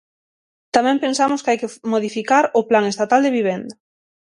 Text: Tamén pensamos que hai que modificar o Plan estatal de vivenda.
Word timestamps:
Tamén 0.75 1.01
pensamos 1.05 1.41
que 1.41 1.49
hai 1.51 1.59
que 1.61 1.73
modificar 1.93 2.43
o 2.59 2.61
Plan 2.69 2.85
estatal 2.91 3.19
de 3.23 3.35
vivenda. 3.37 3.73